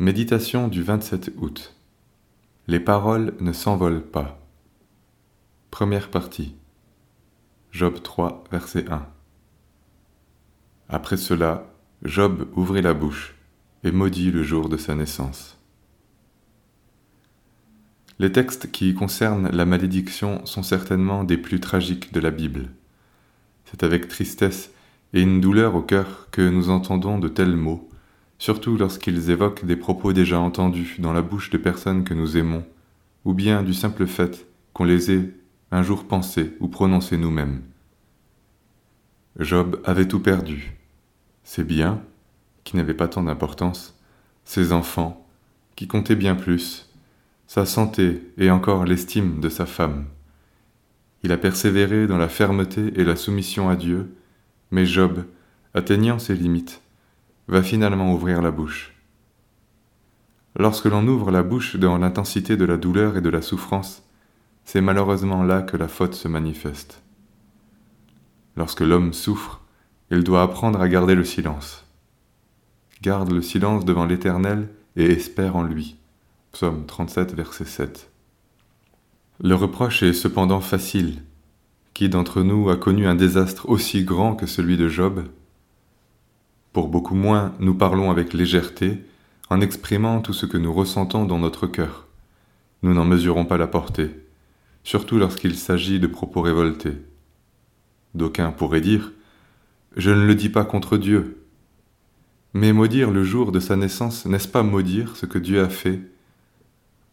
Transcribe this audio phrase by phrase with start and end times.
[0.00, 1.76] Méditation du 27 août.
[2.68, 4.40] Les paroles ne s'envolent pas.
[5.70, 6.54] Première partie.
[7.70, 9.06] Job 3, verset 1.
[10.88, 11.70] Après cela,
[12.02, 13.34] Job ouvrit la bouche
[13.84, 15.58] et maudit le jour de sa naissance.
[18.18, 22.70] Les textes qui concernent la malédiction sont certainement des plus tragiques de la Bible.
[23.66, 24.70] C'est avec tristesse
[25.12, 27.89] et une douleur au cœur que nous entendons de tels mots,
[28.40, 32.64] surtout lorsqu'ils évoquent des propos déjà entendus dans la bouche de personnes que nous aimons,
[33.26, 35.30] ou bien du simple fait qu'on les ait
[35.70, 37.60] un jour pensés ou prononcés nous-mêmes.
[39.38, 40.72] Job avait tout perdu.
[41.44, 42.02] Ses biens,
[42.64, 44.00] qui n'avaient pas tant d'importance,
[44.44, 45.26] ses enfants,
[45.76, 46.90] qui comptaient bien plus,
[47.46, 50.06] sa santé et encore l'estime de sa femme.
[51.22, 54.14] Il a persévéré dans la fermeté et la soumission à Dieu,
[54.70, 55.24] mais Job,
[55.74, 56.80] atteignant ses limites,
[57.50, 58.94] va finalement ouvrir la bouche.
[60.56, 64.04] Lorsque l'on ouvre la bouche dans l'intensité de la douleur et de la souffrance,
[64.64, 67.02] c'est malheureusement là que la faute se manifeste.
[68.56, 69.60] Lorsque l'homme souffre,
[70.12, 71.84] il doit apprendre à garder le silence.
[73.02, 75.96] Garde le silence devant l'Éternel et espère en lui.
[76.52, 78.10] Psaume 37, verset 7.
[79.42, 81.22] Le reproche est cependant facile.
[81.94, 85.24] Qui d'entre nous a connu un désastre aussi grand que celui de Job?
[86.72, 89.04] Pour beaucoup moins, nous parlons avec légèreté,
[89.48, 92.06] en exprimant tout ce que nous ressentons dans notre cœur.
[92.82, 94.10] Nous n'en mesurons pas la portée,
[94.84, 96.96] surtout lorsqu'il s'agit de propos révoltés.
[98.14, 99.12] D'aucuns pourraient dire
[99.96, 101.44] Je ne le dis pas contre Dieu.
[102.54, 106.00] Mais maudire le jour de sa naissance, n'est-ce pas maudire ce que Dieu a fait?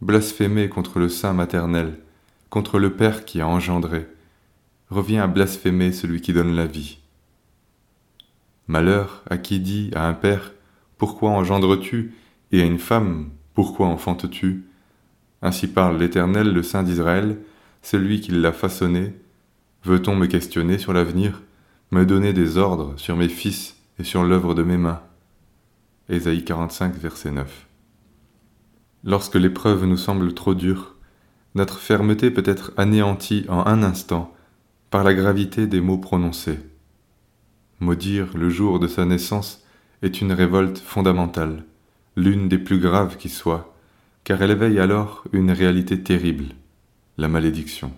[0.01, 1.99] Blasphémer contre le Saint maternel,
[2.51, 4.07] contre le Père qui a engendré,
[4.91, 6.99] revient à blasphémer celui qui donne la vie.
[8.67, 10.53] Malheur à qui dit à un Père
[10.97, 12.13] Pourquoi engendres-tu?
[12.51, 14.65] Et à une femme Pourquoi enfantes-tu?
[15.41, 17.37] Ainsi parle l'Éternel, le Saint d'Israël,
[17.81, 19.13] celui qui l'a façonné.
[19.83, 21.43] Veut-on me questionner sur l'avenir,
[21.91, 25.01] me donner des ordres sur mes fils et sur l'œuvre de mes mains?
[26.09, 27.67] Ésaïe 45, verset 9.
[29.05, 30.95] Lorsque l'épreuve nous semble trop dure,
[31.55, 34.33] notre fermeté peut être anéantie en un instant
[34.89, 36.59] par la gravité des mots prononcés.
[37.79, 39.63] Maudire le jour de sa naissance
[40.01, 41.63] est une révolte fondamentale,
[42.15, 43.75] l'une des plus graves qui soit,
[44.23, 46.45] car elle éveille alors une réalité terrible,
[47.17, 47.91] la malédiction.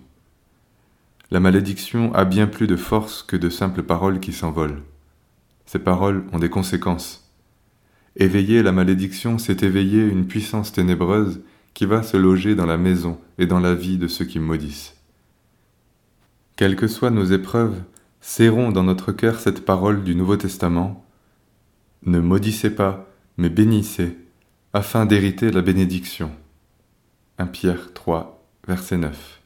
[1.30, 4.82] La malédiction a bien plus de force que de simples paroles qui s'envolent.
[5.66, 7.30] Ces paroles ont des conséquences,
[8.16, 11.40] Éveiller la malédiction, c'est éveiller une puissance ténébreuse
[11.74, 14.96] qui va se loger dans la maison et dans la vie de ceux qui maudissent.
[16.56, 17.80] Quelles que soient nos épreuves,
[18.20, 21.04] serrons dans notre cœur cette parole du Nouveau Testament.
[22.04, 24.16] Ne maudissez pas, mais bénissez,
[24.72, 26.30] afin d'hériter la bénédiction.
[27.38, 29.39] 1 Pierre 3, verset 9.